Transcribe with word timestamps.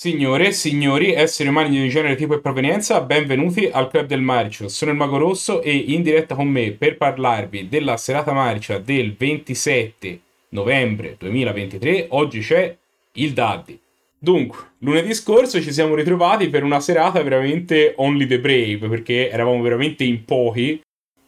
Signore 0.00 0.46
e 0.46 0.52
signori, 0.52 1.12
esseri 1.12 1.48
umani 1.48 1.70
di 1.70 1.78
ogni 1.80 1.88
genere, 1.88 2.14
tipo 2.14 2.32
e 2.34 2.38
provenienza, 2.38 3.00
benvenuti 3.00 3.68
al 3.68 3.90
Club 3.90 4.06
del 4.06 4.20
Marcio. 4.20 4.68
Sono 4.68 4.92
il 4.92 4.96
Mago 4.96 5.16
Rosso 5.16 5.60
e 5.60 5.74
in 5.74 6.02
diretta 6.04 6.36
con 6.36 6.46
me 6.46 6.70
per 6.70 6.96
parlarvi 6.96 7.66
della 7.68 7.96
serata 7.96 8.32
marcia 8.32 8.78
del 8.78 9.16
27 9.16 10.20
novembre 10.50 11.16
2023, 11.18 12.06
oggi 12.10 12.38
c'è 12.38 12.76
il 13.14 13.32
Daddy. 13.32 13.76
Dunque, 14.16 14.58
lunedì 14.78 15.12
scorso 15.14 15.60
ci 15.60 15.72
siamo 15.72 15.96
ritrovati 15.96 16.48
per 16.48 16.62
una 16.62 16.78
serata 16.78 17.20
veramente 17.24 17.94
only 17.96 18.28
the 18.28 18.38
brave, 18.38 18.86
perché 18.86 19.28
eravamo 19.28 19.60
veramente 19.62 20.04
in 20.04 20.24
pochi 20.24 20.80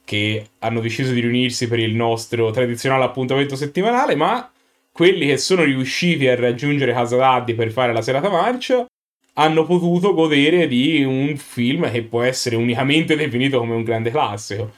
che 0.04 0.46
hanno 0.60 0.78
deciso 0.78 1.12
di 1.12 1.18
riunirsi 1.18 1.66
per 1.66 1.80
il 1.80 1.96
nostro 1.96 2.52
tradizionale 2.52 3.02
appuntamento 3.02 3.56
settimanale, 3.56 4.14
ma 4.14 4.48
quelli 4.92 5.26
che 5.26 5.36
sono 5.36 5.64
riusciti 5.64 6.26
a 6.28 6.34
raggiungere 6.34 6.92
Casa 6.92 7.16
Daddy 7.16 7.54
per 7.54 7.70
fare 7.70 7.92
la 7.92 8.02
serata 8.02 8.28
marcia 8.28 8.86
hanno 9.34 9.64
potuto 9.64 10.12
godere 10.12 10.66
di 10.66 11.02
un 11.02 11.36
film 11.36 11.90
che 11.90 12.02
può 12.02 12.22
essere 12.22 12.56
unicamente 12.56 13.16
definito 13.16 13.58
come 13.58 13.74
un 13.74 13.84
grande 13.84 14.10
classico. 14.10 14.70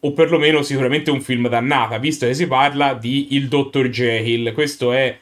O 0.00 0.12
perlomeno 0.12 0.62
sicuramente 0.62 1.10
un 1.10 1.20
film 1.20 1.48
dannata, 1.48 1.98
visto 1.98 2.26
che 2.26 2.34
si 2.34 2.46
parla 2.46 2.94
di 2.94 3.34
Il 3.34 3.48
Dottor 3.48 3.88
Jekyll. 3.88 4.52
Questo 4.52 4.92
è 4.92 5.18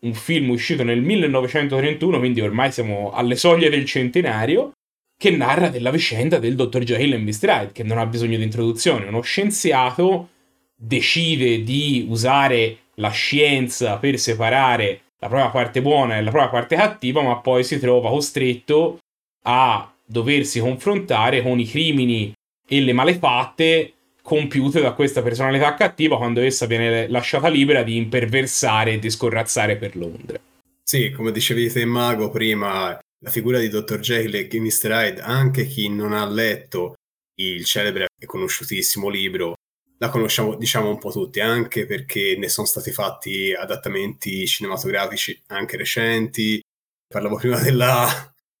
un 0.00 0.14
film 0.14 0.50
uscito 0.50 0.82
nel 0.84 1.02
1931, 1.02 2.18
quindi 2.18 2.40
ormai 2.40 2.72
siamo 2.72 3.12
alle 3.12 3.36
soglie 3.36 3.68
del 3.68 3.84
centenario, 3.84 4.72
che 5.18 5.30
narra 5.30 5.68
della 5.68 5.90
vicenda 5.90 6.38
del 6.38 6.54
Dottor 6.54 6.82
Jekyll 6.82 7.12
e 7.12 7.18
Mr. 7.18 7.48
Hyde, 7.48 7.72
che 7.72 7.82
non 7.82 7.98
ha 7.98 8.06
bisogno 8.06 8.38
di 8.38 8.44
introduzione. 8.44 9.06
Uno 9.06 9.20
scienziato 9.20 10.28
decide 10.74 11.62
di 11.62 12.06
usare 12.08 12.78
la 13.02 13.10
scienza 13.10 13.98
per 13.98 14.18
separare 14.18 15.00
la 15.18 15.28
propria 15.28 15.50
parte 15.50 15.82
buona 15.82 16.16
e 16.16 16.22
la 16.22 16.30
propria 16.30 16.50
parte 16.50 16.76
cattiva, 16.76 17.20
ma 17.20 17.38
poi 17.40 17.64
si 17.64 17.78
trova 17.78 18.08
costretto 18.08 18.98
a 19.44 19.92
doversi 20.04 20.60
confrontare 20.60 21.42
con 21.42 21.58
i 21.58 21.66
crimini 21.66 22.32
e 22.66 22.80
le 22.80 22.92
malefatte 22.92 23.92
compiute 24.22 24.80
da 24.80 24.92
questa 24.92 25.20
personalità 25.20 25.74
cattiva 25.74 26.16
quando 26.16 26.40
essa 26.40 26.66
viene 26.66 27.08
lasciata 27.08 27.48
libera 27.48 27.82
di 27.82 27.96
imperversare 27.96 28.92
e 28.92 28.98
di 28.98 29.10
scorrazzare 29.10 29.76
per 29.76 29.96
Londra. 29.96 30.40
Sì, 30.82 31.10
come 31.10 31.32
dicevi 31.32 31.70
te 31.70 31.84
Mago 31.84 32.30
prima, 32.30 32.96
la 33.18 33.30
figura 33.30 33.58
di 33.58 33.68
Dr. 33.68 33.98
Jekyll 33.98 34.34
e 34.34 34.60
Mr. 34.60 34.90
Hyde, 34.90 35.20
anche 35.20 35.66
chi 35.66 35.88
non 35.88 36.12
ha 36.12 36.26
letto 36.26 36.94
il 37.36 37.64
celebre 37.64 38.06
e 38.20 38.26
conosciutissimo 38.26 39.08
libro 39.08 39.54
la 40.02 40.08
conosciamo 40.08 40.56
diciamo 40.56 40.90
un 40.90 40.98
po' 40.98 41.12
tutti, 41.12 41.38
anche 41.38 41.86
perché 41.86 42.34
ne 42.36 42.48
sono 42.48 42.66
stati 42.66 42.90
fatti 42.90 43.54
adattamenti 43.54 44.44
cinematografici 44.48 45.40
anche 45.46 45.76
recenti. 45.76 46.60
Parlavo 47.06 47.36
prima 47.36 47.60
della, 47.60 48.08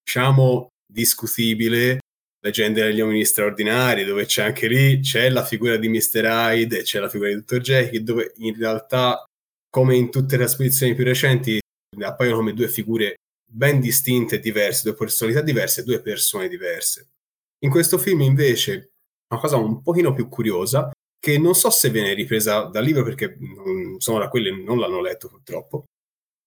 diciamo, 0.04 0.68
discutibile 0.86 1.98
Leggende 2.44 2.82
degli 2.82 3.00
uomini 3.00 3.24
straordinari, 3.24 4.04
dove 4.04 4.24
c'è 4.24 4.44
anche 4.44 4.66
lì, 4.68 5.00
c'è 5.00 5.30
la 5.30 5.44
figura 5.44 5.76
di 5.76 5.88
Mr. 5.88 6.24
Hyde 6.24 6.80
e 6.80 6.82
c'è 6.82 6.98
la 6.98 7.08
figura 7.08 7.28
di 7.28 7.36
Dr. 7.36 7.60
Jekyll, 7.60 8.02
dove 8.02 8.32
in 8.38 8.56
realtà, 8.56 9.24
come 9.68 9.96
in 9.96 10.10
tutte 10.10 10.36
le 10.36 10.48
spedizioni 10.48 10.94
più 10.94 11.04
recenti, 11.04 11.60
appaiono 12.00 12.38
come 12.38 12.52
due 12.52 12.68
figure 12.68 13.14
ben 13.48 13.78
distinte 13.80 14.36
e 14.36 14.38
diverse, 14.40 14.82
due 14.82 14.94
personalità 14.94 15.40
diverse, 15.40 15.84
due 15.84 16.00
persone 16.00 16.48
diverse. 16.48 17.10
In 17.60 17.70
questo 17.70 17.96
film 17.96 18.22
invece, 18.22 18.90
una 19.28 19.40
cosa 19.40 19.56
un 19.56 19.80
pochino 19.80 20.12
più 20.12 20.28
curiosa 20.28 20.90
che 21.22 21.38
non 21.38 21.54
so 21.54 21.70
se 21.70 21.88
viene 21.90 22.14
ripresa 22.14 22.62
dal 22.62 22.82
libro 22.82 23.04
perché 23.04 23.38
sono 23.98 24.18
da 24.18 24.28
quelle 24.28 24.50
non 24.50 24.80
l'hanno 24.80 25.00
letto 25.00 25.28
purtroppo. 25.28 25.84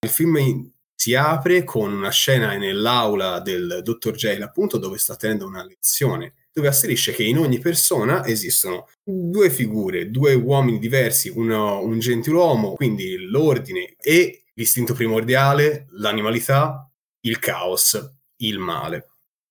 Il 0.05 0.09
film 0.09 0.35
in, 0.35 0.69
si 0.93 1.15
apre 1.15 1.63
con 1.63 1.93
una 1.93 2.09
scena 2.09 2.57
nell'aula 2.57 3.39
del 3.39 3.79
dottor 3.81 4.15
Jail, 4.15 4.41
appunto, 4.41 4.77
dove 4.77 4.97
sta 4.97 5.15
tenendo 5.15 5.45
una 5.47 5.63
lezione, 5.63 6.33
dove 6.51 6.67
asserisce 6.67 7.13
che 7.13 7.23
in 7.23 7.37
ogni 7.37 7.59
persona 7.59 8.25
esistono 8.25 8.89
due 9.01 9.49
figure, 9.49 10.11
due 10.11 10.33
uomini 10.33 10.77
diversi, 10.77 11.29
uno, 11.29 11.81
un 11.81 11.97
gentiluomo, 11.97 12.73
quindi 12.73 13.15
l'ordine 13.15 13.95
e 14.01 14.43
l'istinto 14.55 14.93
primordiale, 14.93 15.87
l'animalità, 15.91 16.85
il 17.21 17.39
caos, 17.39 17.97
il 18.39 18.59
male. 18.59 19.07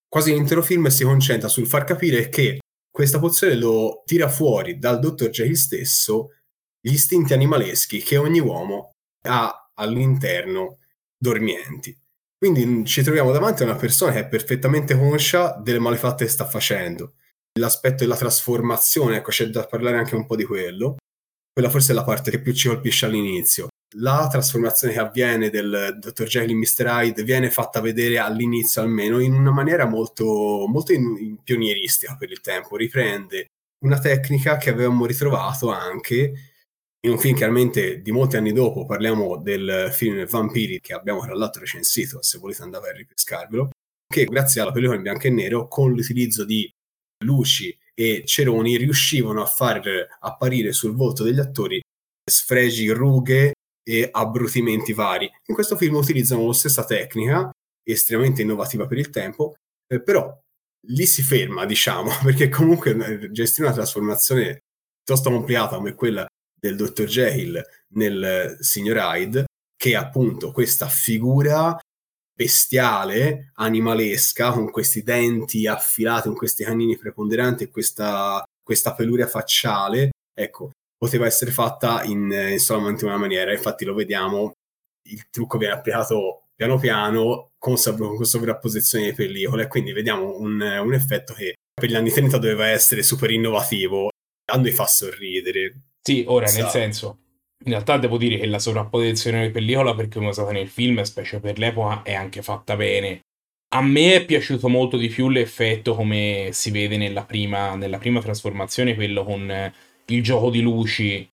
Quasi 0.07 0.34
l'intero 0.34 0.63
film 0.63 0.89
si 0.89 1.03
concentra 1.03 1.49
sul 1.49 1.67
far 1.67 1.84
capire 1.84 2.29
che 2.29 2.59
questa 2.94 3.19
pozione 3.19 3.56
lo 3.56 4.05
tira 4.06 4.28
fuori 4.28 4.78
dal 4.78 5.00
dottor 5.00 5.31
Jekyll 5.31 5.55
stesso 5.55 6.34
gli 6.81 6.93
istinti 6.93 7.32
animaleschi 7.32 8.00
che 8.00 8.16
ogni 8.16 8.38
uomo 8.38 8.93
ha 9.27 9.71
all'interno 9.75 10.78
dormienti. 11.19 11.99
Quindi 12.38 12.87
ci 12.87 13.03
troviamo 13.03 13.33
davanti 13.33 13.62
a 13.62 13.66
una 13.66 13.75
persona 13.75 14.12
che 14.12 14.21
è 14.21 14.28
perfettamente 14.28 14.97
conscia 14.97 15.56
delle 15.60 15.81
malefatte 15.81 16.25
che 16.25 16.31
sta 16.31 16.47
facendo. 16.47 17.15
L'aspetto 17.59 18.04
della 18.04 18.16
trasformazione, 18.16 19.16
ecco, 19.16 19.31
c'è 19.31 19.47
da 19.47 19.66
parlare 19.66 19.97
anche 19.99 20.15
un 20.15 20.25
po' 20.25 20.37
di 20.37 20.44
quello. 20.44 20.99
Quella 21.53 21.71
forse 21.71 21.91
è 21.91 21.94
la 21.97 22.04
parte 22.04 22.31
che 22.31 22.41
più 22.41 22.53
ci 22.53 22.69
colpisce 22.69 23.06
all'inizio 23.06 23.71
la 23.97 24.28
trasformazione 24.31 24.93
che 24.93 25.00
avviene 25.00 25.50
del 25.50 25.99
Dr. 26.00 26.25
Jekyll 26.25 26.50
in 26.50 26.59
Mr. 26.59 26.87
Hyde 26.87 27.22
viene 27.22 27.50
fatta 27.50 27.81
vedere 27.81 28.19
all'inizio 28.19 28.82
almeno 28.82 29.19
in 29.19 29.34
una 29.34 29.53
maniera 29.53 29.87
molto, 29.87 30.66
molto 30.66 30.93
in, 30.93 31.16
in 31.19 31.43
pionieristica 31.43 32.16
per 32.16 32.31
il 32.31 32.41
tempo, 32.41 32.77
riprende 32.77 33.47
una 33.84 33.99
tecnica 33.99 34.56
che 34.56 34.71
avevamo 34.71 35.06
ritrovato 35.06 35.71
anche 35.71 36.33
in 37.04 37.10
un 37.10 37.19
film 37.19 37.37
chiaramente 37.37 38.00
di 38.00 38.12
molti 38.12 38.37
anni 38.37 38.53
dopo, 38.53 38.87
parliamo 38.87 39.37
del 39.37 39.91
film 39.93 40.27
Vampiri 40.27 40.81
che 40.81 40.94
abbiamo 40.94 41.21
tra 41.21 41.34
l'altro 41.34 41.60
recensito, 41.60 42.22
se 42.22 42.38
volete 42.38 42.62
andare 42.62 42.88
a 42.88 42.93
ripescarvelo, 42.93 43.71
che 44.10 44.25
grazie 44.25 44.62
alla 44.62 44.72
pellicola 44.72 44.97
in 44.97 45.03
bianco 45.03 45.27
e 45.27 45.31
nero, 45.31 45.69
con 45.69 45.93
l'utilizzo 45.93 46.47
di 46.47 46.71
luci 47.25 47.77
e 47.94 48.22
ceroni, 48.25 48.78
riuscivano 48.78 49.43
a 49.43 49.47
far 49.47 49.83
apparire 50.21 50.72
sul 50.72 50.94
volto 50.94 51.25
degli 51.25 51.41
attori 51.41 51.81
sfregi, 52.25 52.88
rughe 52.88 53.53
e 53.84 54.09
abbrutimenti 54.11 54.93
vari. 54.93 55.31
In 55.47 55.55
questo 55.55 55.77
film 55.77 55.95
utilizzano 55.95 56.47
la 56.47 56.53
stessa 56.55 56.84
tecnica, 56.84 57.50
estremamente 57.84 58.43
innovativa 58.43 58.87
per 58.87 58.99
il 58.99 59.11
tempo, 59.11 59.55
eh, 59.87 60.03
però 60.03 60.37
lì 60.89 61.06
si 61.06 61.22
ferma, 61.22 61.67
diciamo, 61.67 62.11
perché 62.25 62.49
comunque 62.49 62.93
eh, 62.93 63.31
gestire 63.31 63.67
una 63.67 63.77
trasformazione 63.77 64.61
piuttosto 65.05 65.31
complicata 65.31 65.77
come 65.77 65.95
quella 65.95 66.27
del 66.59 66.77
dottor 66.77 67.06
Jekyll 67.06 67.62
nel 67.89 68.56
signor 68.61 68.97
Hyde, 68.97 69.45
che 69.77 69.91
è 69.91 69.95
appunto 69.95 70.51
questa 70.51 70.89
figura 70.89 71.78
bestiale, 72.34 73.53
animalesca, 73.55 74.51
con 74.51 74.71
questi 74.71 75.03
denti 75.03 75.66
affilati, 75.66 76.28
con 76.28 76.37
questi 76.37 76.65
canini 76.65 76.97
preponderanti 76.97 77.65
e 77.65 77.71
questa, 77.71 78.43
questa 78.62 78.95
peluria 78.95 79.27
facciale. 79.27 80.11
Ecco, 80.37 80.71
poteva 80.97 81.27
essere 81.27 81.50
fatta 81.50 82.03
in, 82.05 82.31
in 82.50 82.59
solamente 82.59 83.05
una 83.05 83.16
maniera, 83.16 83.53
infatti 83.53 83.84
lo 83.84 83.94
vediamo, 83.94 84.53
il 85.09 85.28
trucco 85.31 85.59
viene 85.59 85.75
applicato 85.75 86.44
piano 86.55 86.78
piano 86.78 87.50
con, 87.59 87.75
con 87.77 88.25
sovrapposizione 88.25 89.06
di 89.06 89.12
pellicole, 89.12 89.66
quindi 89.66 89.93
vediamo 89.93 90.38
un, 90.38 90.60
un 90.60 90.94
effetto 90.94 91.34
che 91.34 91.54
per 91.75 91.88
gli 91.88 91.94
anni 91.94 92.10
30 92.10 92.38
doveva 92.38 92.69
essere 92.69 93.03
super 93.03 93.31
innovativo, 93.31 94.10
a 94.53 94.56
noi 94.56 94.71
fa 94.71 94.87
sorridere. 94.87 95.81
Sì, 96.00 96.25
ora 96.28 96.50
nel 96.50 96.69
senso, 96.69 97.19
in 97.65 97.72
realtà 97.72 97.97
devo 97.97 98.19
dire 98.19 98.38
che 98.38 98.47
la 98.47 98.59
sovrapposizione 98.59 99.47
di 99.47 99.53
pellicola, 99.53 99.94
perché 99.94 100.19
come 100.19 100.28
usata 100.28 100.53
nel 100.53 100.69
film, 100.69 101.03
specie 101.03 101.41
per 101.41 101.59
l'epoca, 101.59 102.03
è 102.03 102.15
anche 102.15 102.43
fatta 102.43 102.77
bene. 102.77 103.21
A 103.75 103.83
me 103.83 104.15
è 104.15 104.25
piaciuto 104.25 104.69
molto 104.69 104.97
di 104.97 105.09
più 105.09 105.28
l'effetto 105.28 105.94
come 105.97 106.50
si 106.53 106.71
vede 106.71 106.97
nella 106.97 107.25
prima, 107.25 107.75
nella 107.75 107.99
prima 107.99 108.21
trasformazione, 108.21 108.94
quello 108.94 109.25
con 109.25 109.72
il 110.06 110.22
gioco 110.22 110.50
di 110.50 110.60
luci. 110.60 111.26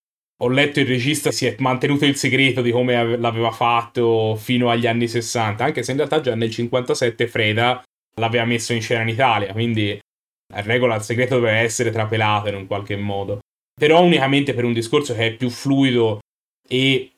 Ho 0.44 0.48
letto 0.48 0.80
il 0.80 0.88
regista 0.88 1.32
si 1.32 1.46
è 1.46 1.56
mantenuto 1.60 2.06
il 2.06 2.16
segreto 2.16 2.62
di 2.62 2.72
come 2.72 3.18
l'aveva 3.18 3.52
fatto 3.52 4.36
fino 4.36 4.70
agli 4.72 4.88
anni 4.88 5.08
60, 5.08 5.64
anche 5.64 5.84
se 5.84 5.92
in 5.92 5.98
realtà 5.98 6.20
già 6.20 6.34
nel 6.34 6.50
57 6.50 7.28
Freda 7.28 7.84
l'aveva 8.16 8.46
messo 8.46 8.74
in 8.74 8.82
scena 8.82 9.04
in 9.04 9.10
Italia, 9.10 9.52
quindi 9.52 10.00
a 10.54 10.62
regola 10.62 10.96
il 10.96 11.02
segreto 11.02 11.36
deve 11.36 11.52
essere 11.52 11.92
trapelato 11.92 12.50
in 12.50 12.56
un 12.56 12.68
qualche 12.68 12.96
modo. 12.96 13.40
Però 13.80 14.04
unicamente 14.04 14.54
per 14.54 14.64
un 14.64 14.74
discorso 14.74 15.14
che 15.14 15.28
è 15.28 15.34
più 15.34 15.50
fluido 15.50 16.20
e 16.68 17.12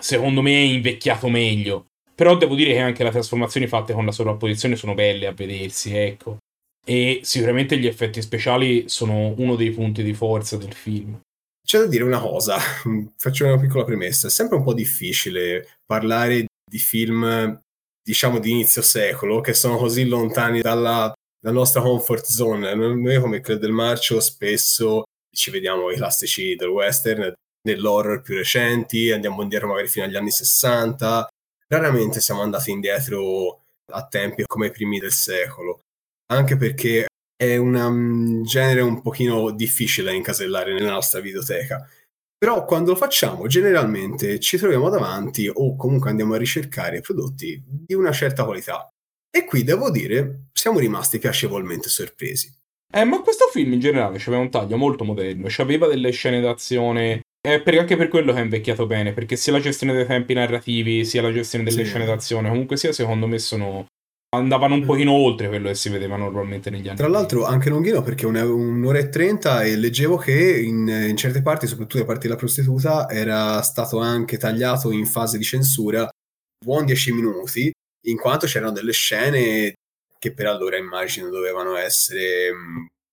secondo 0.00 0.40
me 0.40 0.52
è 0.52 0.60
invecchiato 0.60 1.28
meglio. 1.28 1.86
Però 2.14 2.36
devo 2.36 2.54
dire 2.54 2.72
che 2.72 2.80
anche 2.80 3.04
le 3.04 3.10
trasformazioni 3.10 3.66
fatte 3.66 3.92
con 3.92 4.04
la 4.04 4.12
sovrapposizione 4.12 4.76
sono 4.76 4.94
belle 4.94 5.26
a 5.26 5.32
vedersi, 5.32 5.96
ecco 5.96 6.38
e 6.88 7.20
sicuramente 7.22 7.76
gli 7.76 7.86
effetti 7.86 8.22
speciali 8.22 8.88
sono 8.88 9.34
uno 9.36 9.56
dei 9.56 9.72
punti 9.72 10.02
di 10.02 10.14
forza 10.14 10.56
del 10.56 10.72
film. 10.72 11.20
C'è 11.62 11.80
da 11.80 11.86
dire 11.86 12.02
una 12.02 12.18
cosa, 12.18 12.56
faccio 13.18 13.44
una 13.44 13.58
piccola 13.58 13.84
premessa, 13.84 14.28
è 14.28 14.30
sempre 14.30 14.56
un 14.56 14.64
po' 14.64 14.72
difficile 14.72 15.76
parlare 15.84 16.46
di 16.64 16.78
film, 16.78 17.60
diciamo, 18.02 18.38
di 18.38 18.52
inizio 18.52 18.80
secolo, 18.80 19.42
che 19.42 19.52
sono 19.52 19.76
così 19.76 20.08
lontani 20.08 20.62
dalla, 20.62 21.12
dalla 21.38 21.58
nostra 21.58 21.82
comfort 21.82 22.24
zone. 22.24 22.74
Noi 22.74 23.20
come 23.20 23.42
Club 23.42 23.58
del 23.58 23.72
Marcio 23.72 24.18
spesso 24.18 25.02
ci 25.30 25.50
vediamo 25.50 25.90
i 25.90 25.96
classici 25.96 26.54
del 26.54 26.68
western, 26.68 27.34
dell'horror 27.60 28.22
più 28.22 28.34
recenti, 28.34 29.10
andiamo 29.10 29.42
indietro 29.42 29.68
magari 29.68 29.88
fino 29.88 30.06
agli 30.06 30.16
anni 30.16 30.30
60, 30.30 31.28
raramente 31.68 32.22
siamo 32.22 32.40
andati 32.40 32.70
indietro 32.70 33.60
a 33.92 34.06
tempi 34.06 34.44
come 34.46 34.68
i 34.68 34.70
primi 34.70 34.98
del 34.98 35.12
secolo, 35.12 35.82
anche 36.32 36.56
perché 36.56 37.06
è 37.36 37.56
un 37.56 37.74
um, 37.74 38.44
genere 38.44 38.80
un 38.80 39.00
pochino 39.00 39.50
difficile 39.50 40.10
da 40.10 40.16
incasellare 40.16 40.72
nella 40.72 40.92
nostra 40.92 41.20
videoteca. 41.20 41.88
Però 42.36 42.64
quando 42.64 42.92
lo 42.92 42.96
facciamo, 42.96 43.46
generalmente 43.48 44.38
ci 44.38 44.58
troviamo 44.58 44.88
davanti 44.88 45.50
o 45.52 45.76
comunque 45.76 46.10
andiamo 46.10 46.34
a 46.34 46.38
ricercare 46.38 47.00
prodotti 47.00 47.60
di 47.64 47.94
una 47.94 48.12
certa 48.12 48.44
qualità. 48.44 48.88
E 49.30 49.44
qui 49.44 49.64
devo 49.64 49.90
dire, 49.90 50.46
siamo 50.52 50.78
rimasti 50.78 51.18
piacevolmente 51.18 51.88
sorpresi. 51.88 52.52
Eh, 52.90 53.04
ma 53.04 53.20
questo 53.20 53.46
film 53.52 53.72
in 53.74 53.80
generale 53.80 54.16
aveva 54.16 54.38
un 54.38 54.50
taglio 54.50 54.76
molto 54.76 55.04
moderno, 55.04 55.48
aveva 55.58 55.86
delle 55.86 56.10
scene 56.10 56.40
d'azione. 56.40 57.22
Eh, 57.40 57.60
per, 57.60 57.78
anche 57.78 57.96
per 57.96 58.08
quello 58.08 58.32
che 58.32 58.40
è 58.40 58.42
invecchiato 58.42 58.86
bene, 58.86 59.12
perché 59.12 59.36
sia 59.36 59.52
la 59.52 59.60
gestione 59.60 59.92
dei 59.92 60.06
tempi 60.06 60.34
narrativi, 60.34 61.04
sia 61.04 61.22
la 61.22 61.32
gestione 61.32 61.64
delle 61.64 61.84
sì. 61.84 61.90
scene 61.90 62.04
d'azione, 62.04 62.48
comunque 62.48 62.76
sia, 62.76 62.92
secondo 62.92 63.26
me 63.26 63.38
sono, 63.38 63.86
andavano 64.30 64.74
un 64.74 64.84
pochino 64.84 65.12
oltre 65.12 65.48
quello 65.48 65.68
che 65.68 65.74
si 65.74 65.88
vedeva 65.88 66.16
normalmente 66.16 66.70
negli 66.70 66.86
anni. 66.88 66.98
Tra 66.98 67.08
l'altro 67.08 67.44
anche 67.44 67.70
lunghino 67.70 68.02
perché 68.02 68.26
un, 68.26 68.36
un'ora 68.36 68.98
e 68.98 69.08
trenta 69.08 69.62
e 69.62 69.76
leggevo 69.76 70.16
che 70.16 70.60
in, 70.60 70.88
in, 70.88 71.16
certe 71.16 71.40
parti, 71.40 71.66
soprattutto 71.66 71.98
le 71.98 72.04
parti 72.04 72.26
della 72.26 72.38
prostituta, 72.38 73.08
era 73.08 73.62
stato 73.62 73.98
anche 73.98 74.36
tagliato 74.36 74.90
in 74.90 75.06
fase 75.06 75.38
di 75.38 75.44
censura 75.44 76.08
buon 76.62 76.84
dieci 76.84 77.12
minuti, 77.12 77.70
in 78.06 78.16
quanto 78.16 78.46
c'erano 78.46 78.72
delle 78.72 78.92
scene 78.92 79.74
che 80.18 80.32
per 80.32 80.46
allora 80.46 80.76
immagino 80.76 81.30
dovevano 81.30 81.76
essere... 81.76 82.52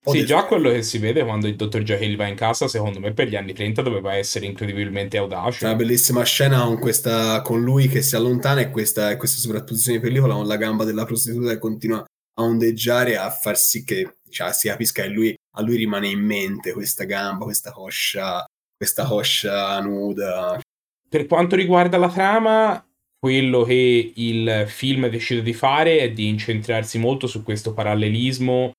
Sì, 0.05 0.25
già 0.25 0.45
quello 0.45 0.69
che 0.71 0.83
si 0.83 0.97
vede 0.97 1.23
quando 1.23 1.47
il 1.47 1.55
dottor 1.55 1.81
Jekyll 1.81 2.15
va 2.15 2.27
in 2.27 2.35
casa, 2.35 2.67
secondo 2.67 2.99
me 2.99 3.13
per 3.13 3.27
gli 3.27 3.35
anni 3.35 3.53
30 3.53 3.81
doveva 3.81 4.15
essere 4.15 4.45
incredibilmente 4.45 5.17
audace. 5.17 5.59
C'è 5.59 5.65
una 5.65 5.75
bellissima 5.75 6.23
scena 6.23 6.63
con, 6.63 6.77
questa, 6.79 7.41
con 7.41 7.61
lui 7.61 7.87
che 7.87 8.01
si 8.01 8.15
allontana 8.15 8.61
e 8.61 8.69
questa, 8.69 9.17
questa 9.17 9.39
sovrapposizione 9.39 9.97
di 9.97 10.03
pellicola 10.03 10.35
con 10.35 10.47
la 10.47 10.57
gamba 10.57 10.83
della 10.83 11.05
prostituta 11.05 11.49
che 11.49 11.57
continua 11.57 11.97
a 11.97 12.43
ondeggiare 12.43 13.17
a 13.17 13.29
far 13.31 13.57
sì 13.57 13.83
che 13.83 14.17
cioè, 14.29 14.51
si 14.53 14.67
capisca 14.67 15.03
che 15.03 15.09
lui, 15.09 15.35
a 15.55 15.61
lui 15.61 15.77
rimane 15.77 16.09
in 16.09 16.19
mente 16.19 16.73
questa 16.73 17.05
gamba, 17.05 17.45
questa 17.45 17.71
coscia, 17.71 18.45
questa 18.75 19.05
coscia 19.05 19.79
nuda. 19.79 20.59
Per 21.07 21.25
quanto 21.25 21.55
riguarda 21.55 21.97
la 21.97 22.09
trama, 22.09 22.85
quello 23.17 23.63
che 23.63 24.11
il 24.13 24.65
film 24.67 25.07
decide 25.07 25.41
di 25.41 25.53
fare 25.53 25.99
è 25.99 26.11
di 26.11 26.27
incentrarsi 26.27 26.99
molto 26.99 27.27
su 27.27 27.43
questo 27.43 27.73
parallelismo 27.73 28.71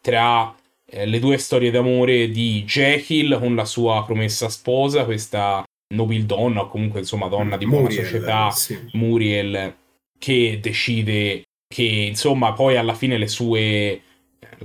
tra 0.00 0.54
eh, 0.94 1.06
le 1.06 1.18
due 1.18 1.38
storie 1.38 1.72
d'amore 1.72 2.28
di 2.28 2.62
Jekyll 2.64 3.38
con 3.40 3.56
la 3.56 3.64
sua 3.64 4.04
promessa 4.04 4.48
sposa, 4.48 5.04
questa 5.04 5.64
nobildonna 5.92 6.62
o 6.62 6.68
comunque 6.68 7.00
insomma 7.00 7.26
donna 7.26 7.56
di 7.56 7.66
buona 7.66 7.90
società, 7.90 8.50
sì. 8.50 8.78
Muriel, 8.92 9.74
che 10.16 10.58
decide 10.62 11.42
che 11.66 11.82
insomma 11.82 12.52
poi 12.52 12.76
alla 12.76 12.94
fine 12.94 13.18
le 13.18 13.26
sue, 13.26 14.00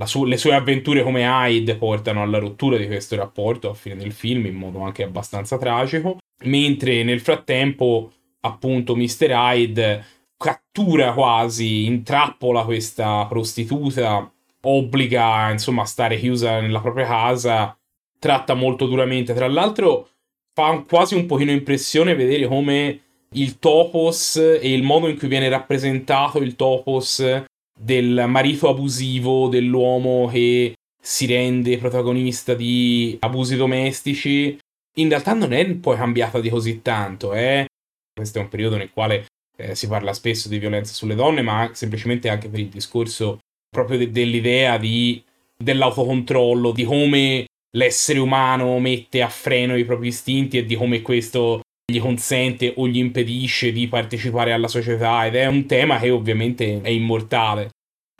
su- 0.04 0.24
le 0.24 0.36
sue 0.36 0.54
avventure 0.54 1.02
come 1.02 1.22
Hyde 1.22 1.74
portano 1.76 2.22
alla 2.22 2.38
rottura 2.38 2.76
di 2.76 2.86
questo 2.86 3.16
rapporto 3.16 3.66
alla 3.66 3.76
fine 3.76 3.96
del 3.96 4.12
film 4.12 4.46
in 4.46 4.54
modo 4.54 4.80
anche 4.82 5.02
abbastanza 5.02 5.58
tragico, 5.58 6.18
mentre 6.44 7.02
nel 7.02 7.20
frattempo 7.20 8.12
appunto 8.42 8.94
Mr. 8.94 9.30
Hyde 9.30 10.06
cattura 10.36 11.12
quasi, 11.12 11.86
intrappola 11.86 12.64
questa 12.64 13.26
prostituta 13.28 14.32
obbliga 14.62 15.50
insomma 15.50 15.82
a 15.82 15.86
stare 15.86 16.18
chiusa 16.18 16.60
nella 16.60 16.80
propria 16.80 17.06
casa, 17.06 17.76
tratta 18.18 18.54
molto 18.54 18.86
duramente. 18.86 19.34
Tra 19.34 19.48
l'altro 19.48 20.08
fa 20.52 20.84
quasi 20.86 21.14
un 21.14 21.26
pochino 21.26 21.50
impressione 21.50 22.14
vedere 22.14 22.46
come 22.46 23.00
il 23.32 23.58
topos 23.58 24.36
e 24.36 24.72
il 24.72 24.82
modo 24.82 25.08
in 25.08 25.16
cui 25.16 25.28
viene 25.28 25.48
rappresentato 25.48 26.38
il 26.38 26.56
topos 26.56 27.44
del 27.78 28.24
marito 28.26 28.68
abusivo, 28.68 29.48
dell'uomo 29.48 30.26
che 30.26 30.74
si 31.00 31.26
rende 31.26 31.78
protagonista 31.78 32.54
di 32.54 33.16
abusi 33.20 33.56
domestici, 33.56 34.58
in 34.96 35.08
realtà 35.08 35.32
non 35.32 35.52
è 35.52 35.74
poi 35.76 35.96
cambiata 35.96 36.40
di 36.40 36.50
così 36.50 36.82
tanto. 36.82 37.32
Eh? 37.32 37.66
Questo 38.12 38.38
è 38.38 38.42
un 38.42 38.48
periodo 38.48 38.76
nel 38.76 38.90
quale 38.92 39.26
eh, 39.56 39.74
si 39.74 39.88
parla 39.88 40.12
spesso 40.12 40.48
di 40.48 40.58
violenza 40.58 40.92
sulle 40.92 41.14
donne, 41.14 41.40
ma 41.40 41.70
semplicemente 41.72 42.28
anche 42.28 42.48
per 42.48 42.60
il 42.60 42.68
discorso 42.68 43.38
proprio 43.70 43.98
de- 43.98 44.10
dell'idea 44.10 44.76
di, 44.76 45.22
dell'autocontrollo, 45.56 46.72
di 46.72 46.84
come 46.84 47.46
l'essere 47.76 48.18
umano 48.18 48.78
mette 48.80 49.22
a 49.22 49.28
freno 49.28 49.76
i 49.76 49.84
propri 49.84 50.08
istinti 50.08 50.58
e 50.58 50.66
di 50.66 50.74
come 50.76 51.02
questo 51.02 51.60
gli 51.90 52.00
consente 52.00 52.74
o 52.76 52.86
gli 52.86 52.98
impedisce 52.98 53.72
di 53.72 53.88
partecipare 53.88 54.52
alla 54.52 54.68
società 54.68 55.26
ed 55.26 55.34
è 55.34 55.46
un 55.46 55.66
tema 55.66 55.98
che 55.98 56.10
ovviamente 56.10 56.80
è 56.82 56.88
immortale. 56.88 57.70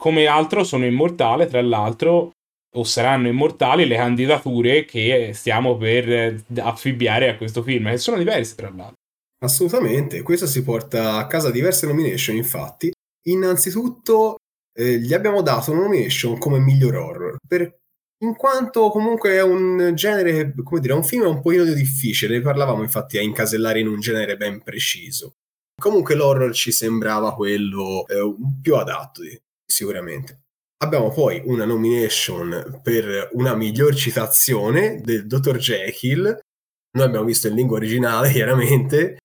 Come 0.00 0.26
altro 0.26 0.64
sono 0.64 0.86
immortali, 0.86 1.46
tra 1.46 1.60
l'altro, 1.60 2.30
o 2.76 2.84
saranno 2.84 3.28
immortali 3.28 3.86
le 3.86 3.96
candidature 3.96 4.84
che 4.84 5.32
stiamo 5.34 5.76
per 5.76 6.42
affibbiare 6.58 7.28
a 7.28 7.36
questo 7.36 7.62
film, 7.62 7.90
che 7.90 7.98
sono 7.98 8.16
diverse 8.16 8.54
tra 8.54 8.68
l'altro. 8.68 8.94
Assolutamente, 9.42 10.22
questo 10.22 10.46
si 10.46 10.62
porta 10.62 11.16
a 11.16 11.26
casa 11.26 11.50
diverse 11.50 11.86
nomination, 11.86 12.36
infatti. 12.36 12.90
Innanzitutto 13.26 14.36
eh, 14.80 14.98
gli 14.98 15.12
abbiamo 15.12 15.42
dato 15.42 15.72
una 15.72 15.82
nomination 15.82 16.38
come 16.38 16.58
miglior 16.58 16.94
horror, 16.94 17.36
per, 17.46 17.80
in 18.22 18.34
quanto 18.34 18.88
comunque 18.88 19.32
è 19.32 19.42
un 19.42 19.92
genere, 19.94 20.54
come 20.62 20.80
dire, 20.80 20.94
un 20.94 21.04
film 21.04 21.26
un 21.26 21.42
pochino 21.42 21.64
difficile, 21.64 22.38
ne 22.38 22.42
parlavamo 22.42 22.82
infatti 22.82 23.18
a 23.18 23.22
incasellare 23.22 23.80
in 23.80 23.88
un 23.88 24.00
genere 24.00 24.38
ben 24.38 24.62
preciso. 24.62 25.34
Comunque 25.80 26.14
l'horror 26.14 26.52
ci 26.54 26.72
sembrava 26.72 27.34
quello 27.34 28.06
eh, 28.06 28.34
più 28.60 28.76
adatto, 28.76 29.22
sicuramente. 29.66 30.44
Abbiamo 30.82 31.10
poi 31.10 31.42
una 31.44 31.66
nomination 31.66 32.80
per 32.82 33.28
una 33.32 33.54
miglior 33.54 33.94
citazione 33.94 35.00
del 35.02 35.26
Dr. 35.26 35.58
Jekyll. 35.58 36.38
Noi 36.92 37.06
abbiamo 37.06 37.26
visto 37.26 37.48
in 37.48 37.54
lingua 37.54 37.76
originale, 37.76 38.32
chiaramente, 38.32 39.18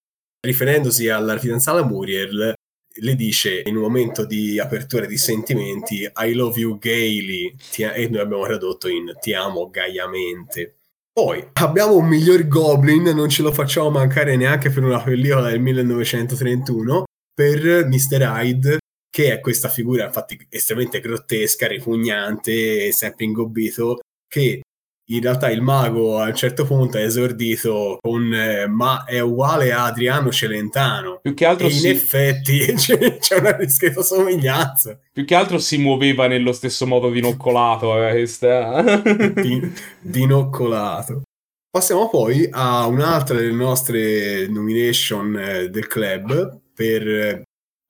riferendosi 0.46 1.08
alla 1.08 1.38
fidanzata 1.38 1.84
Muriel, 1.84 2.54
le 2.98 3.16
dice 3.16 3.62
in 3.66 3.76
un 3.76 3.82
momento 3.82 4.26
di 4.26 4.60
apertura 4.60 5.06
di 5.06 5.18
sentimenti 5.18 6.10
I 6.16 6.34
love 6.34 6.60
you 6.60 6.78
gaily 6.78 7.54
e 7.78 8.08
noi 8.08 8.22
abbiamo 8.22 8.46
tradotto 8.46 8.88
in 8.88 9.14
ti 9.20 9.34
amo 9.34 9.70
gaiamente. 9.70 10.76
Poi 11.12 11.48
abbiamo 11.54 11.96
un 11.96 12.08
miglior 12.08 12.46
Goblin, 12.48 13.04
non 13.04 13.30
ce 13.30 13.42
lo 13.42 13.54
facciamo 13.54 13.90
mancare 13.90 14.36
neanche 14.36 14.70
per 14.70 14.84
una 14.84 15.02
pellicola 15.02 15.50
del 15.50 15.62
1931, 15.62 17.06
per 17.34 17.88
Mr. 17.88 18.22
Hyde, 18.22 18.78
che 19.10 19.32
è 19.32 19.40
questa 19.40 19.70
figura 19.70 20.06
infatti 20.06 20.38
estremamente 20.50 21.00
grottesca, 21.00 21.68
ripugnante, 21.68 22.92
sempre 22.92 23.24
ingobbito, 23.24 24.00
che 24.28 24.62
in 25.08 25.22
realtà 25.22 25.50
il 25.52 25.62
mago 25.62 26.20
a 26.20 26.28
un 26.28 26.36
certo 26.36 26.66
punto 26.66 26.98
è 26.98 27.04
esordito 27.04 28.00
con 28.02 28.34
eh, 28.34 28.68
ma 28.68 29.04
è 29.04 29.20
uguale 29.20 29.72
a 29.72 29.86
Adriano 29.86 30.32
Celentano 30.32 31.20
più 31.22 31.34
che 31.34 31.46
altro 31.46 31.68
e 31.68 31.72
in 31.72 31.88
effetti 31.88 32.74
c'è, 32.74 33.18
c'è, 33.18 33.38
una 33.38 33.52
discreta 33.54 34.02
somiglianza. 34.02 35.00
Più 35.12 35.26
che 35.26 35.36
altro 35.36 35.58
si 35.60 35.78
muoveva 35.78 36.28
nello 36.28 36.52
stesso 36.52 36.86
modo 36.86 37.10
dinoccolato 37.10 38.04
eh, 38.04 38.12
questa... 38.12 38.82
Di, 39.36 39.74
dinoccolato. 40.00 41.24
Passiamo 41.70 42.10
poi 42.10 42.48
a 42.52 42.86
un'altra 42.88 43.38
delle 43.38 43.52
nostre 43.52 44.48
nomination 44.48 45.38
eh, 45.38 45.70
del 45.70 45.88
club 45.88 46.60
per 46.74 47.08
eh, 47.08 47.44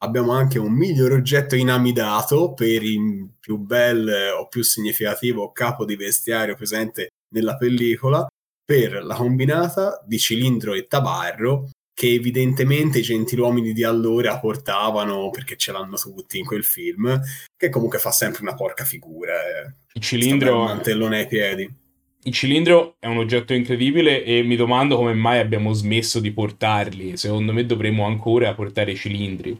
abbiamo 0.06 0.32
anche 0.32 0.60
un 0.60 0.72
miglior 0.72 1.12
oggetto 1.12 1.56
inamidato 1.56 2.54
per 2.54 2.84
il 2.84 3.30
più 3.40 3.58
bel 3.58 4.08
o 4.40 4.48
più 4.48 4.64
significativo 4.64 5.52
capo 5.52 5.86
di 5.86 5.96
vestiario 5.96 6.56
presente 6.56 7.10
nella 7.34 7.58
pellicola 7.58 8.26
per 8.64 9.04
la 9.04 9.16
combinata 9.16 10.02
di 10.06 10.18
cilindro 10.18 10.74
e 10.74 10.88
tabarro 10.88 11.70
che 11.94 12.12
evidentemente 12.12 13.00
i 13.00 13.04
gentiluomini 13.04 13.74
di 13.74 13.84
allora 13.84 14.40
portavano 14.40 15.30
perché 15.30 15.56
ce 15.56 15.72
l'hanno 15.72 15.98
tutti 15.98 16.40
in 16.40 16.46
quel 16.46 16.64
film 16.64 17.20
che 17.56 17.70
comunque 17.70 18.00
fa 18.00 18.12
sempre 18.12 18.42
una 18.42 18.56
porca 18.56 18.84
figura 18.84 19.34
eh. 19.34 19.74
il 19.94 20.02
cilindro 20.02 20.60
un 20.60 20.66
mantellone 20.66 21.20
ai 21.20 21.28
piedi 21.28 21.84
il 22.28 22.34
cilindro 22.34 22.96
è 22.98 23.06
un 23.06 23.18
oggetto 23.18 23.54
incredibile 23.54 24.24
e 24.24 24.42
mi 24.42 24.56
domando 24.56 24.96
come 24.96 25.14
mai 25.14 25.38
abbiamo 25.38 25.74
smesso 25.74 26.20
di 26.20 26.32
portarli. 26.32 27.18
Secondo 27.18 27.54
me 27.54 27.68
dovremmo 27.68 28.04
ancora 28.04 28.56
portare 28.56 28.94
i 28.94 28.96
cilindri. 28.96 29.56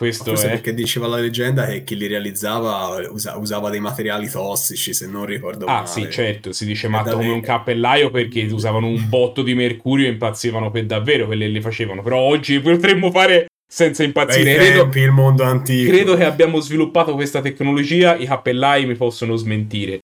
Questo 0.00 0.24
Forse 0.30 0.46
è 0.46 0.50
perché 0.52 0.72
diceva 0.72 1.06
la 1.06 1.18
leggenda 1.18 1.66
che 1.66 1.84
chi 1.84 1.94
li 1.94 2.06
realizzava 2.06 3.06
usa, 3.10 3.36
usava 3.36 3.68
dei 3.68 3.80
materiali 3.80 4.30
tossici, 4.30 4.94
se 4.94 5.06
non 5.06 5.26
ricordo 5.26 5.66
ah, 5.66 5.72
male. 5.72 5.82
Ah 5.82 5.86
sì, 5.86 6.08
certo, 6.10 6.52
si 6.52 6.64
dice 6.64 6.88
matto 6.88 7.16
come 7.16 7.28
un 7.28 7.42
cappellaio 7.42 8.10
perché 8.10 8.48
usavano 8.50 8.86
un 8.86 9.10
botto 9.10 9.42
di 9.42 9.52
mercurio 9.52 10.06
e 10.06 10.12
impazzivano 10.12 10.70
per 10.70 10.86
davvero, 10.86 11.26
quelle 11.26 11.48
li 11.48 11.60
facevano. 11.60 12.00
Però 12.00 12.16
oggi 12.16 12.58
potremmo 12.60 13.10
fare 13.10 13.48
senza 13.70 14.02
impazzire. 14.02 14.56
Bei 14.56 14.72
credo, 14.72 14.98
il 14.98 15.10
mondo 15.10 15.42
antico. 15.42 15.90
Credo 15.90 16.16
che 16.16 16.24
abbiamo 16.24 16.60
sviluppato 16.60 17.12
questa 17.12 17.42
tecnologia, 17.42 18.16
i 18.16 18.24
cappellai 18.24 18.86
mi 18.86 18.96
possono 18.96 19.36
smentire. 19.36 19.98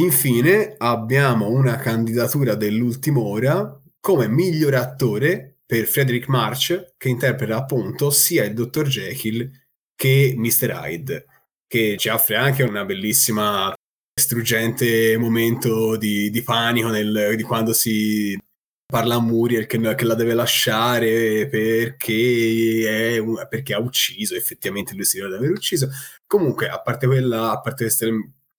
Infine 0.00 0.76
abbiamo 0.78 1.50
una 1.50 1.76
candidatura 1.76 2.54
dell'ultima 2.54 3.20
ora 3.20 3.78
come 4.00 4.28
miglior 4.28 4.76
attore 4.76 5.51
per 5.72 5.86
Frederick 5.86 6.28
March, 6.28 6.92
che 6.98 7.08
interpreta 7.08 7.56
appunto 7.56 8.10
sia 8.10 8.44
il 8.44 8.52
dottor 8.52 8.88
Jekyll 8.88 9.50
che 9.94 10.34
Mr. 10.36 10.68
Hyde, 10.68 11.24
che 11.66 11.96
ci 11.96 12.10
offre 12.10 12.36
anche 12.36 12.62
una 12.62 12.84
bellissima 12.84 13.72
struggente 14.14 15.16
momento 15.16 15.96
di, 15.96 16.28
di 16.28 16.42
panico 16.42 16.88
nel, 16.88 17.32
di 17.36 17.42
quando 17.42 17.72
si 17.72 18.38
parla 18.84 19.14
a 19.14 19.20
Muriel 19.22 19.64
che, 19.64 19.78
che, 19.94 20.04
la 20.04 20.14
deve 20.14 20.34
lasciare 20.34 21.48
perché, 21.48 23.16
è, 23.16 23.46
perché 23.48 23.72
ha 23.72 23.78
ucciso, 23.78 24.34
effettivamente 24.34 24.92
lui 24.92 25.06
si 25.06 25.18
deve 25.18 25.36
aver 25.36 25.52
ucciso. 25.52 25.88
Comunque, 26.26 26.68
a 26.68 26.82
parte 26.82 27.06
quella, 27.06 27.50
a 27.50 27.60
parte 27.62 27.84
questa, 27.84 28.08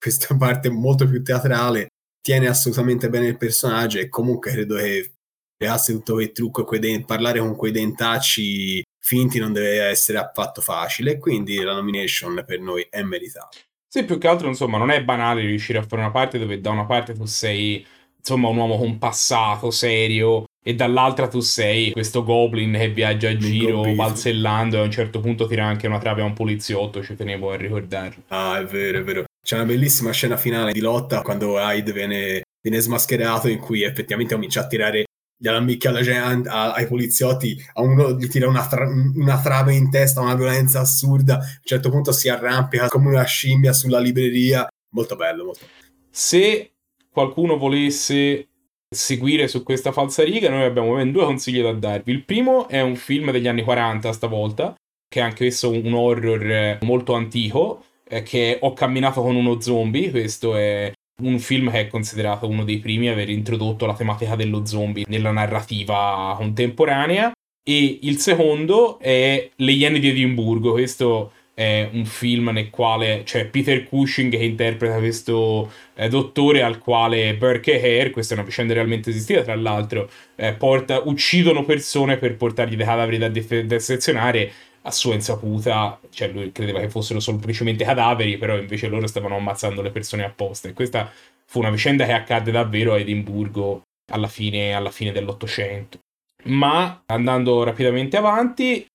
questa 0.00 0.34
parte 0.36 0.68
molto 0.68 1.08
più 1.08 1.22
teatrale, 1.22 1.90
tiene 2.20 2.48
assolutamente 2.48 3.08
bene 3.08 3.28
il 3.28 3.36
personaggio 3.36 4.00
e 4.00 4.08
comunque 4.08 4.50
credo 4.50 4.74
che 4.74 5.12
creasse 5.56 5.92
tutto 5.92 6.14
quel 6.14 6.32
trucco, 6.32 6.64
quei 6.64 6.80
dent- 6.80 7.06
parlare 7.06 7.38
con 7.38 7.56
quei 7.56 7.72
dentacci 7.72 8.82
finti 9.00 9.38
non 9.38 9.52
deve 9.52 9.82
essere 9.82 10.18
affatto 10.18 10.60
facile, 10.60 11.18
quindi 11.18 11.56
la 11.62 11.74
nomination 11.74 12.42
per 12.46 12.60
noi 12.60 12.86
è 12.88 13.02
meritata. 13.02 13.58
Sì, 13.86 14.04
più 14.04 14.18
che 14.18 14.26
altro, 14.26 14.48
insomma, 14.48 14.78
non 14.78 14.90
è 14.90 15.04
banale 15.04 15.42
riuscire 15.42 15.78
a 15.78 15.82
fare 15.82 16.02
una 16.02 16.10
parte 16.10 16.38
dove 16.38 16.60
da 16.60 16.70
una 16.70 16.86
parte 16.86 17.12
tu 17.12 17.26
sei, 17.26 17.86
insomma, 18.16 18.48
un 18.48 18.56
uomo 18.56 18.76
con 18.76 18.98
passato, 18.98 19.70
serio, 19.70 20.46
e 20.66 20.74
dall'altra 20.74 21.28
tu 21.28 21.40
sei 21.40 21.92
questo 21.92 22.24
goblin 22.24 22.72
che 22.72 22.88
viaggia 22.88 23.28
a 23.28 23.36
giro 23.36 23.82
balzellando 23.94 24.76
e 24.76 24.80
a 24.80 24.82
un 24.82 24.90
certo 24.90 25.20
punto 25.20 25.46
tira 25.46 25.66
anche 25.66 25.86
una 25.86 25.98
trave 25.98 26.22
a 26.22 26.24
un 26.24 26.32
poliziotto, 26.32 27.04
ci 27.04 27.14
tenevo 27.14 27.52
a 27.52 27.56
ricordarlo. 27.56 28.22
Ah, 28.28 28.58
è 28.58 28.64
vero, 28.64 28.98
è 28.98 29.02
vero. 29.02 29.24
C'è 29.44 29.56
una 29.56 29.66
bellissima 29.66 30.10
scena 30.10 30.38
finale 30.38 30.72
di 30.72 30.80
lotta 30.80 31.20
quando 31.20 31.58
Hyde 31.58 31.92
viene, 31.92 32.42
viene 32.62 32.80
smascherato 32.80 33.48
in 33.48 33.58
cui 33.58 33.82
effettivamente 33.82 34.34
comincia 34.34 34.62
a 34.62 34.66
tirare 34.66 35.04
gliela 35.44 35.58
ammicchia 35.58 35.90
alla 35.90 36.00
gente, 36.00 36.48
a, 36.48 36.72
ai 36.72 36.86
poliziotti, 36.86 37.62
a 37.74 37.82
uno 37.82 38.16
gli 38.16 38.28
tira 38.28 38.48
una, 38.48 38.66
tra- 38.66 38.88
una, 38.88 39.38
trave 39.42 39.74
in 39.74 39.90
testa, 39.90 40.22
una 40.22 40.34
violenza 40.34 40.80
assurda, 40.80 41.34
a 41.34 41.38
un 41.38 41.60
certo 41.62 41.90
punto 41.90 42.12
si 42.12 42.30
arrampica 42.30 42.88
come 42.88 43.10
una 43.10 43.24
scimmia 43.24 43.74
sulla 43.74 43.98
libreria, 43.98 44.66
molto 44.92 45.16
bello. 45.16 45.44
Molto. 45.44 45.66
Se 46.10 46.72
qualcuno 47.10 47.58
volesse 47.58 48.48
seguire 48.88 49.46
su 49.46 49.62
questa 49.62 49.92
falsariga, 49.92 50.48
noi 50.48 50.64
abbiamo 50.64 50.94
ben 50.94 51.12
due 51.12 51.24
consigli 51.24 51.60
da 51.60 51.72
darvi. 51.72 52.10
Il 52.10 52.24
primo 52.24 52.66
è 52.68 52.80
un 52.80 52.96
film 52.96 53.30
degli 53.30 53.48
anni 53.48 53.62
40 53.62 54.12
stavolta, 54.12 54.74
che 55.06 55.20
è 55.20 55.22
anche 55.22 55.44
questo 55.44 55.70
un 55.70 55.92
horror 55.92 56.78
molto 56.82 57.12
antico, 57.12 57.84
eh, 58.08 58.22
che 58.22 58.56
Ho 58.62 58.72
camminato 58.72 59.20
con 59.20 59.36
uno 59.36 59.60
zombie, 59.60 60.10
questo 60.10 60.56
è 60.56 60.90
un 61.22 61.38
film 61.38 61.70
che 61.70 61.80
è 61.80 61.86
considerato 61.86 62.48
uno 62.48 62.64
dei 62.64 62.78
primi 62.78 63.08
a 63.08 63.12
aver 63.12 63.28
introdotto 63.28 63.86
la 63.86 63.94
tematica 63.94 64.34
dello 64.34 64.66
zombie 64.66 65.04
nella 65.08 65.30
narrativa 65.30 66.34
contemporanea. 66.36 67.32
E 67.66 68.00
il 68.02 68.18
secondo 68.18 68.98
è 68.98 69.50
Le 69.54 69.72
Iene 69.72 69.98
di 69.98 70.10
Edimburgo. 70.10 70.72
Questo 70.72 71.32
è 71.54 71.88
un 71.92 72.04
film 72.04 72.50
nel 72.50 72.68
quale 72.68 73.22
c'è 73.24 73.46
Peter 73.46 73.84
Cushing 73.84 74.36
che 74.36 74.42
interpreta 74.42 74.98
questo 74.98 75.70
eh, 75.94 76.08
dottore 76.08 76.62
al 76.62 76.78
quale 76.78 77.34
Burke 77.36 77.80
e 77.80 78.00
Hare, 78.00 78.10
questa 78.10 78.34
è 78.34 78.36
una 78.36 78.46
vicenda 78.46 78.74
realmente 78.74 79.10
esistita 79.10 79.42
tra 79.42 79.54
l'altro, 79.54 80.10
eh, 80.34 80.52
porta, 80.52 81.00
uccidono 81.04 81.64
persone 81.64 82.16
per 82.16 82.36
portargli 82.36 82.74
dei 82.74 82.84
cadaveri 82.84 83.18
da, 83.18 83.28
def- 83.28 83.60
da 83.60 83.78
sezionare 83.78 84.52
a 84.86 84.90
sua 84.90 85.14
insaputa, 85.14 85.98
cioè 86.10 86.28
lui 86.28 86.52
credeva 86.52 86.80
che 86.80 86.90
fossero 86.90 87.20
semplicemente 87.20 87.84
cadaveri, 87.84 88.36
però 88.36 88.56
invece 88.56 88.88
loro 88.88 89.06
stavano 89.06 89.36
ammazzando 89.36 89.80
le 89.80 89.90
persone 89.90 90.24
apposta. 90.24 90.68
E 90.68 90.74
questa 90.74 91.10
fu 91.46 91.60
una 91.60 91.70
vicenda 91.70 92.04
che 92.04 92.12
accadde 92.12 92.50
davvero 92.50 92.92
a 92.92 92.98
Edimburgo 92.98 93.82
alla 94.12 94.28
fine, 94.28 94.74
alla 94.74 94.90
fine 94.90 95.12
dell'Ottocento. 95.12 95.98
Ma 96.44 97.02
andando 97.06 97.62
rapidamente 97.62 98.18
avanti, 98.18 98.86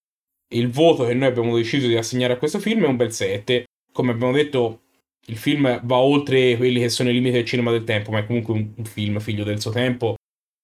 il 0.54 0.70
voto 0.70 1.06
che 1.06 1.14
noi 1.14 1.28
abbiamo 1.28 1.56
deciso 1.56 1.88
di 1.88 1.98
assegnare 1.98 2.34
a 2.34 2.38
questo 2.38 2.60
film 2.60 2.84
è 2.84 2.88
un 2.88 2.96
bel 2.96 3.12
7. 3.12 3.66
Come 3.92 4.12
abbiamo 4.12 4.34
detto, 4.34 4.82
il 5.26 5.38
film 5.38 5.80
va 5.84 5.98
oltre 5.98 6.56
quelli 6.58 6.80
che 6.80 6.90
sono 6.90 7.10
i 7.10 7.14
limiti 7.14 7.36
del 7.36 7.46
cinema 7.46 7.72
del 7.72 7.84
tempo, 7.84 8.12
ma 8.12 8.20
è 8.20 8.26
comunque 8.26 8.54
un, 8.54 8.86
film 8.86 9.20
figlio 9.20 9.44
del 9.44 9.60
suo 9.60 9.72
tempo, 9.72 10.16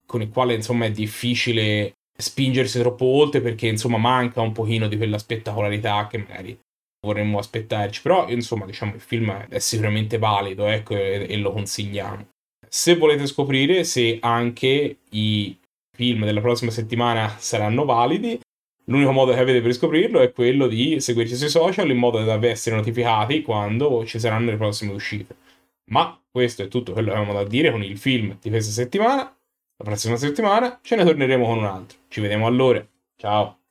con 0.06 0.22
il 0.22 0.30
quale 0.30 0.54
insomma 0.54 0.86
è 0.86 0.92
difficile 0.92 1.94
spingersi 2.16 2.80
troppo 2.80 3.06
oltre 3.06 3.42
perché 3.42 3.68
insomma 3.68 3.98
manca 3.98 4.42
un 4.42 4.52
pochino 4.52 4.88
di 4.88 4.98
quella 4.98 5.18
spettacolarità 5.18 6.08
che 6.08 6.18
magari 6.18 6.58
vorremmo 7.02 7.38
aspettarci. 7.38 8.02
Però 8.02 8.28
insomma 8.30 8.66
diciamo 8.66 8.94
il 8.96 9.02
film 9.02 9.48
è 9.48 9.60
sicuramente 9.60 10.18
valido 10.18 10.68
ecco 10.68 10.96
e, 10.96 11.26
e 11.30 11.38
lo 11.38 11.52
consigliamo. 11.52 12.28
Se 12.68 12.96
volete 12.96 13.28
scoprire 13.28 13.84
se 13.84 14.18
anche 14.22 14.98
i 15.10 15.58
film 15.96 16.26
della 16.26 16.42
prossima 16.42 16.72
settimana 16.72 17.36
saranno 17.38 17.86
validi 17.86 18.40
l'unico 18.86 19.12
modo 19.12 19.34
che 19.34 19.40
avete 19.40 19.62
per 19.62 19.74
scoprirlo 19.74 20.20
è 20.20 20.32
quello 20.32 20.68
di 20.68 21.00
seguirci 21.00 21.36
sui 21.36 21.50
social 21.50 21.90
in 21.90 21.98
modo 21.98 22.24
da 22.24 22.40
essere 22.48 22.76
notificati 22.76 23.42
quando 23.42 24.06
ci 24.06 24.20
saranno 24.20 24.52
le 24.52 24.58
prossime 24.58 24.94
uscite. 24.94 25.36
Ma 25.92 26.20
questo 26.30 26.64
è 26.64 26.68
tutto 26.68 26.94
quello 26.94 27.10
che 27.10 27.16
avevamo 27.16 27.38
da 27.38 27.48
dire 27.48 27.72
con 27.72 27.84
il 27.84 27.98
film 27.98 28.38
di 28.42 28.50
questa 28.50 28.72
settimana 28.72 29.35
la 29.78 29.86
prossima 29.86 30.18
settimana 30.18 30.80
ce 30.82 30.96
ne 30.96 31.04
torneremo 31.06 31.46
con 31.46 31.58
un 31.60 31.66
altro. 31.66 31.98
Ci 32.08 32.22
vediamo 32.22 32.46
allora. 32.48 32.86
Ciao. 33.16 33.65